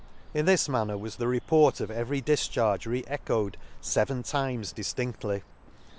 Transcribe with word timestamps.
—In 0.33 0.45
this 0.45 0.67
manner 0.67 0.97
was 0.97 1.17
the 1.17 1.27
report 1.27 1.79
of 1.79 1.91
every 1.91 2.23
difcharge 2.23 2.87
re 2.87 3.03
echoed 3.05 3.55
feven 3.83 4.27
times 4.27 4.73
diflindly. 4.73 5.43